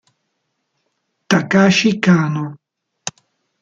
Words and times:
Takashi 1.29 1.89
Kano 2.03 2.45